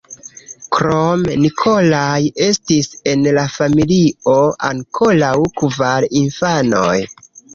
Krom 0.75 1.25
Nikolaj 1.41 2.21
estis 2.45 2.89
en 3.11 3.27
la 3.39 3.43
familio 3.59 4.39
ankoraŭ 4.71 5.35
kvar 5.63 6.09
infanoj. 6.23 6.99